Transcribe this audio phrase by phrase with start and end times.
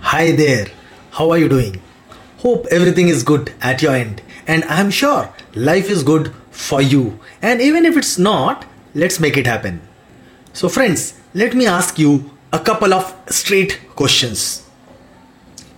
[0.00, 0.68] Hi there,
[1.10, 1.82] how are you doing?
[2.38, 7.18] Hope everything is good at your end, and I'm sure life is good for you.
[7.42, 8.64] And even if it's not,
[8.94, 9.82] let's make it happen.
[10.54, 14.66] So, friends, let me ask you a couple of straight questions.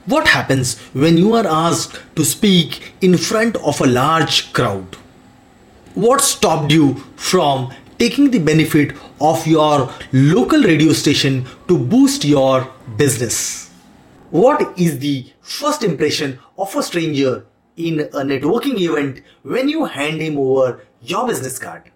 [0.07, 4.97] What happens when you are asked to speak in front of a large crowd?
[5.95, 12.69] What stopped you from taking the benefit of your local radio station to boost your
[12.97, 13.71] business?
[14.31, 17.47] What is the first impression of a stranger
[17.77, 21.93] in a networking event when you hand him over your business card?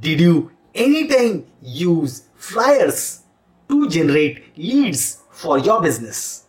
[0.00, 3.22] Did you anytime use flyers
[3.70, 6.44] to generate leads for your business?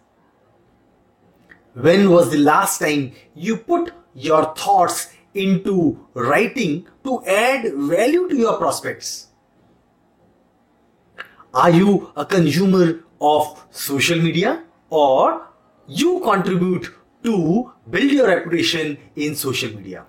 [1.76, 5.07] When was the last time you put your thoughts
[5.39, 9.27] into writing to add value to your prospects?
[11.54, 15.48] Are you a consumer of social media or
[15.87, 16.91] you contribute
[17.23, 20.05] to build your reputation in social media?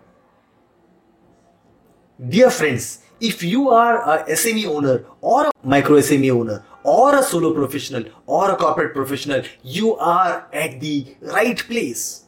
[2.29, 7.23] Dear friends, if you are a SME owner or a micro SME owner or a
[7.23, 12.27] solo professional or a corporate professional, you are at the right place.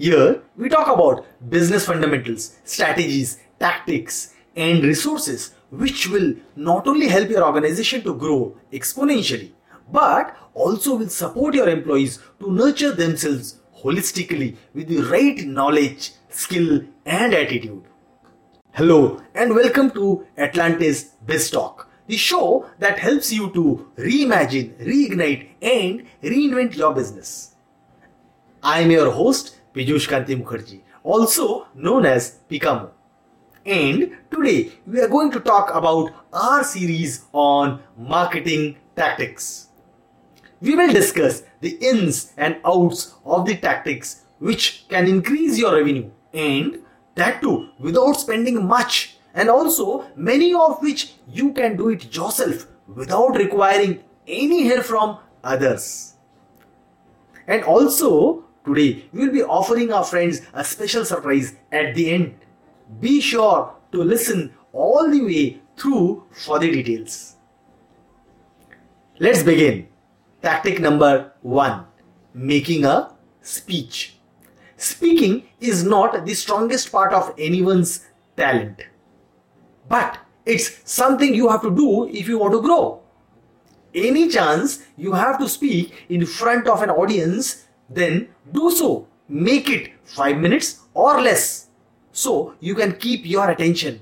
[0.00, 7.28] Here, we talk about business fundamentals, strategies, tactics, and resources which will not only help
[7.28, 9.50] your organization to grow exponentially,
[9.92, 16.82] but also will support your employees to nurture themselves holistically with the right knowledge, skill,
[17.04, 17.84] and attitude.
[18.72, 25.48] Hello, and welcome to Atlantis Biz Talk, the show that helps you to reimagine, reignite,
[25.60, 27.54] and reinvent your business.
[28.62, 32.90] I am your host, Piyush Kanti Mukherjee, also known as Pikamo.
[33.64, 39.68] And today we are going to talk about our series on marketing tactics.
[40.60, 46.10] We will discuss the ins and outs of the tactics which can increase your revenue
[46.34, 46.80] and
[47.14, 52.66] that too without spending much and also many of which you can do it yourself
[52.88, 56.14] without requiring any help from others.
[57.46, 62.34] And also today we will be offering our friends a special surprise at the end.
[63.00, 67.36] Be sure to listen all the way through for the details.
[69.18, 69.88] Let's begin.
[70.42, 71.84] Tactic number one
[72.32, 74.16] making a speech.
[74.76, 78.06] Speaking is not the strongest part of anyone's
[78.36, 78.80] talent,
[79.88, 83.02] but it's something you have to do if you want to grow.
[83.94, 89.08] Any chance you have to speak in front of an audience, then do so.
[89.28, 91.68] Make it 5 minutes or less
[92.12, 94.00] so you can keep your attention.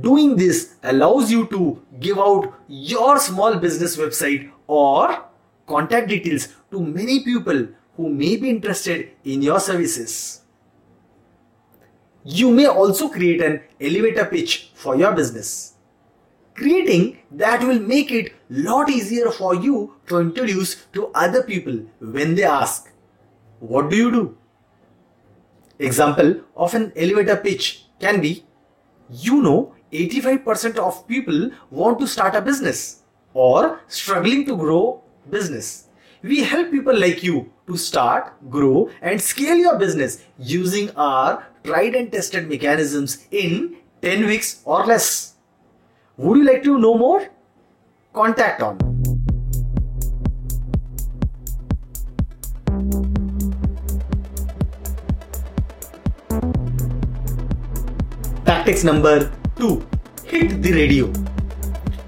[0.00, 5.24] Doing this allows you to give out your small business website or
[5.66, 10.40] contact details to many people who may be interested in your services.
[12.24, 15.74] You may also create an elevator pitch for your business.
[16.54, 22.34] Creating that will make it lot easier for you to introduce to other people when
[22.34, 22.90] they ask,
[23.60, 24.36] what do you do?
[25.78, 28.44] Example of an elevator pitch can be,
[29.10, 33.02] you know 85% of people want to start a business
[33.34, 35.88] or struggling to grow business.
[36.22, 41.94] We help people like you to start, grow, and scale your business using our tried
[41.94, 45.31] and tested mechanisms in 10 weeks or less.
[46.22, 47.26] Would you like to know more?
[48.12, 48.78] Contact on.
[58.44, 59.84] Tactics number 2
[60.24, 61.12] Hit the radio.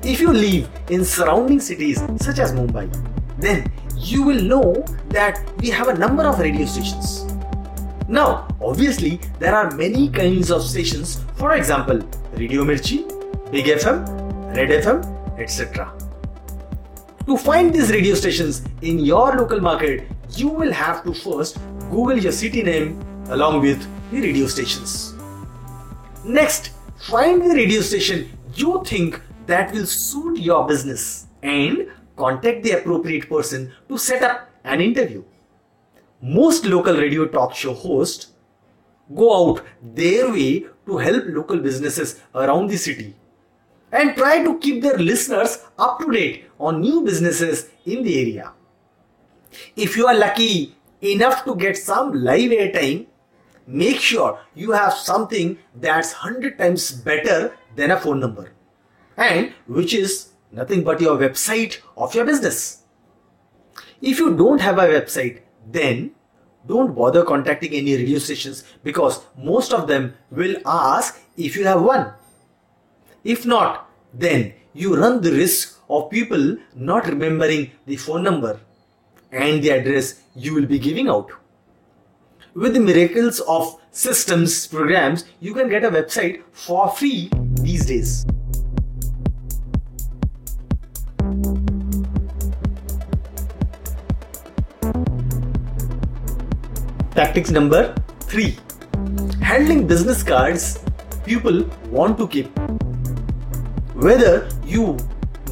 [0.04, 2.86] If you live in surrounding cities such as Mumbai,
[3.40, 3.66] then
[3.98, 7.24] you will know that we have a number of radio stations.
[8.06, 11.98] Now, obviously, there are many kinds of stations, for example,
[12.36, 13.13] Radio Mirchi,
[13.54, 13.98] Big FM,
[14.56, 15.92] Red FM, etc.
[17.24, 22.18] To find these radio stations in your local market, you will have to first Google
[22.18, 22.98] your city name
[23.28, 25.14] along with the radio stations.
[26.24, 31.86] Next, find the radio station you think that will suit your business and
[32.16, 35.22] contact the appropriate person to set up an interview.
[36.20, 38.32] Most local radio talk show hosts
[39.14, 43.14] go out their way to help local businesses around the city
[43.94, 48.52] and try to keep their listeners up to date on new businesses in the area.
[49.76, 53.06] If you are lucky enough to get some live airtime,
[53.66, 58.52] make sure you have something that's 100 times better than a phone number
[59.16, 62.82] and which is nothing but your website of your business.
[64.02, 66.10] If you don't have a website, then
[66.66, 71.82] don't bother contacting any radio stations because most of them will ask if you have
[71.82, 72.12] one.
[73.22, 73.83] If not,
[74.14, 78.60] then you run the risk of people not remembering the phone number
[79.32, 81.30] and the address you will be giving out.
[82.54, 87.28] With the miracles of systems programs, you can get a website for free
[87.60, 88.24] these days.
[97.14, 98.56] Tactics number three
[99.40, 100.80] handling business cards
[101.24, 102.63] people want to keep.
[104.04, 104.98] Whether you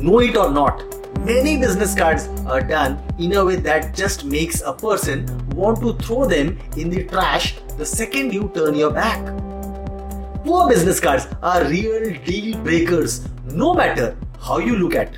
[0.02, 0.82] know it or not,
[1.20, 5.26] many business cards are done in a way that just makes a person
[5.56, 9.24] want to throw them in the trash the second you turn your back.
[10.44, 15.16] Poor business cards are real deal breakers no matter how you look at.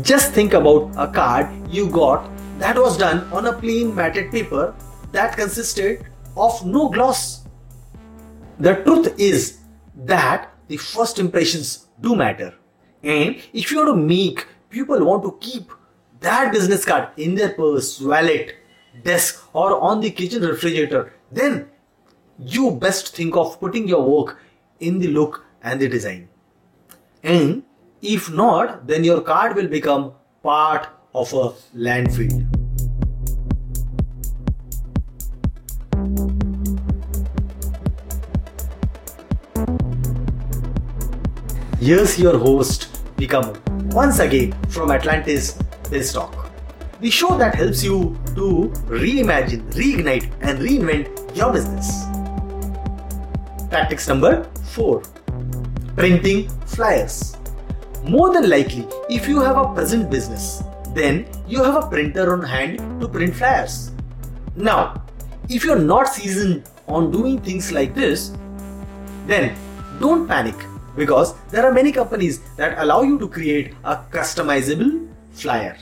[0.00, 4.74] Just think about a card you got that was done on a plain matted paper
[5.12, 6.06] that consisted
[6.38, 7.44] of no gloss.
[8.58, 9.58] The truth is
[10.06, 12.54] that the first impressions do matter.
[13.02, 15.70] And if you want to make people want to keep
[16.20, 18.56] that business card in their purse, wallet,
[19.02, 21.68] desk, or on the kitchen refrigerator, then
[22.38, 24.40] you best think of putting your work
[24.80, 26.28] in the look and the design.
[27.22, 27.62] And
[28.02, 30.12] if not, then your card will become
[30.42, 32.47] part of a landfill.
[41.80, 43.54] Here's your host, Pikamo,
[43.94, 45.56] once again from Atlantis
[45.88, 46.18] Biz
[47.00, 51.86] the show that helps you to reimagine, reignite, and reinvent your business.
[53.70, 54.42] Tactics number
[54.74, 55.02] 4
[55.94, 57.36] Printing flyers.
[58.02, 60.64] More than likely, if you have a present business,
[60.96, 63.92] then you have a printer on hand to print flyers.
[64.56, 65.04] Now,
[65.48, 68.32] if you're not seasoned on doing things like this,
[69.28, 69.54] then
[70.00, 70.56] don't panic
[70.98, 75.76] because there are many companies that allow you to create a customizable flyer.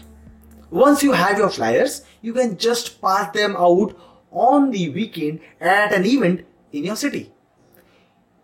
[0.71, 3.97] Once you have your flyers, you can just pass them out
[4.31, 7.33] on the weekend at an event in your city.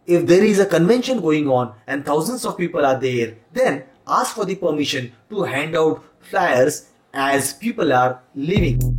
[0.07, 4.35] If there is a convention going on and thousands of people are there, then ask
[4.35, 8.92] for the permission to hand out flyers as people are leaving.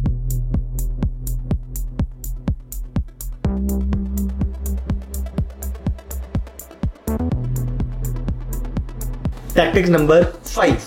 [9.54, 10.78] Tactic number 5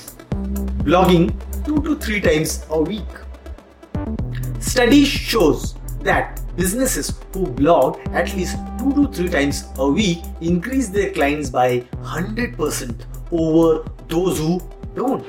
[0.83, 1.31] Blogging
[1.67, 3.13] 2 to 3 times a week.
[4.59, 10.89] Study shows that businesses who blog at least 2 to 3 times a week increase
[10.89, 14.61] their clients by 100% over those who
[14.97, 15.25] don't.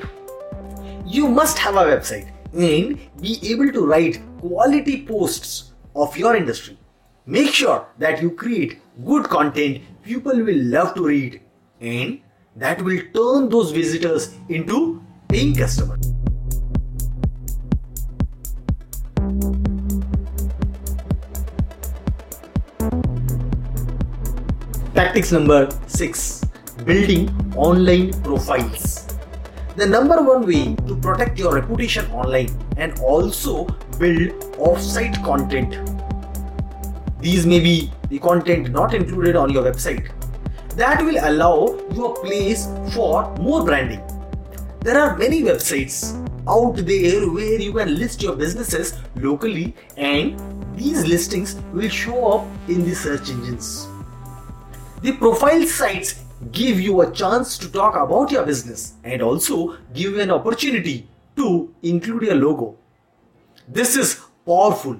[1.06, 6.76] You must have a website and be able to write quality posts of your industry.
[7.24, 11.40] Make sure that you create good content people will love to read
[11.80, 12.20] and
[12.58, 16.00] that will turn those visitors into paying customers.
[24.94, 26.44] Tactics number 6
[26.84, 29.06] Building online profiles.
[29.76, 33.66] The number one way to protect your reputation online and also
[34.00, 35.78] build off-site content.
[37.20, 40.10] These may be the content not included on your website
[40.78, 44.00] that will allow you a place for more branding.
[44.80, 46.14] There are many websites
[46.48, 50.38] out there where you can list your businesses locally and
[50.76, 53.88] these listings will show up in the search engines.
[55.02, 60.12] The profile sites give you a chance to talk about your business and also give
[60.12, 62.76] you an opportunity to include your logo.
[63.66, 64.96] This is powerful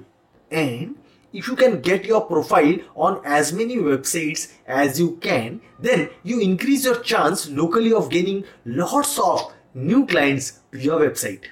[0.51, 0.95] and
[1.33, 6.39] if you can get your profile on as many websites as you can, then you
[6.39, 11.43] increase your chance locally of gaining lots of new clients to your website.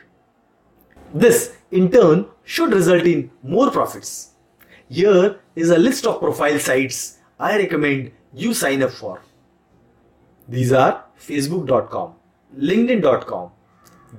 [1.13, 4.31] This in turn should result in more profits.
[4.89, 9.21] Here is a list of profile sites I recommend you sign up for.
[10.47, 12.13] These are facebook.com,
[12.57, 13.51] linkedin.com,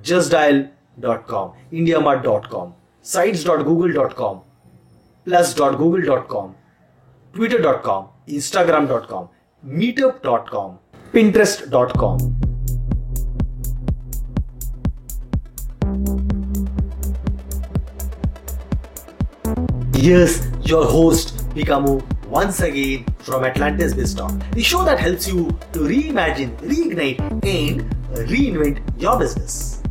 [0.03, 4.41] justdial.com, indiamart.com, sites.google.com,
[5.25, 6.55] plus.google.com,
[7.33, 9.29] twitter.com, instagram.com,
[9.65, 10.79] meetup.com,
[11.13, 12.35] pinterest.com.
[19.95, 25.79] Yes, your host Pikamo once again from Atlantis BizTalk, the show that helps you to
[25.79, 27.81] reimagine, reignite, and
[28.29, 29.81] reinvent your business.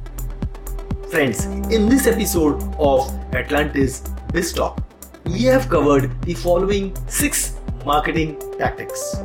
[1.10, 4.82] Friends, in this episode of Atlantis BizTalk,
[5.28, 9.16] we have covered the following six marketing tactics.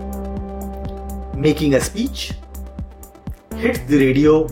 [1.34, 2.34] Making a speech,
[3.56, 4.50] hit the radio,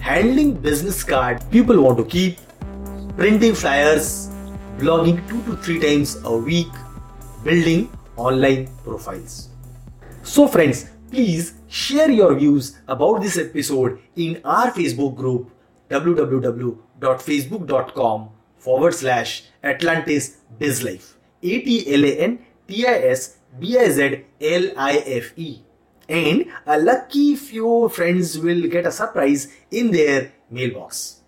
[0.00, 1.42] handling business card.
[1.50, 2.38] People want to keep,
[3.16, 4.30] printing flyers,
[4.78, 6.68] blogging two to three times a week,
[7.42, 9.48] building online profiles.
[10.22, 15.50] So, friends, please share your views about this episode in our Facebook group
[15.90, 18.28] www.facebook.com
[18.64, 21.14] forward slash Atlantis Bizlife.
[21.42, 22.38] A T L A N
[22.68, 25.60] T I S B I Z L I F E.
[26.08, 31.20] And a lucky few friends will get a surprise in their mailbox.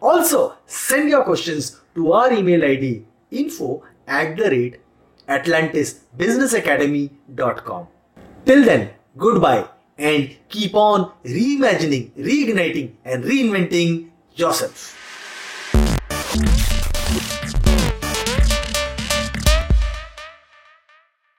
[0.00, 4.80] Also, send your questions to our email ID info at the rate
[5.28, 7.86] atlantisbusinessacademy.com.
[8.44, 9.64] Till then, goodbye
[9.96, 15.03] and keep on reimagining, reigniting, and reinventing yourself.